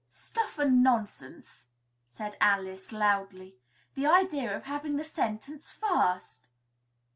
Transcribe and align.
"Stuff 0.09 0.57
and 0.57 0.81
nonsense!" 0.81 1.67
said 2.07 2.35
Alice 2.41 2.91
loudly. 2.91 3.59
"The 3.93 4.07
idea 4.07 4.57
of 4.57 4.63
having 4.63 4.95
the 4.95 5.03
sentence 5.03 5.69
first!" 5.69 6.49